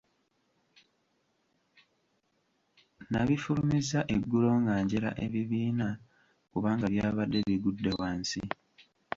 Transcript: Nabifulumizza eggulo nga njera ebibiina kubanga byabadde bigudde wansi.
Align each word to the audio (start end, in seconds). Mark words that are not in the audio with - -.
Nabifulumizza 3.09 3.99
eggulo 4.15 4.49
nga 4.61 4.73
njera 4.83 5.09
ebibiina 5.25 5.87
kubanga 6.51 6.85
byabadde 6.93 7.39
bigudde 7.49 7.91
wansi. 7.99 8.41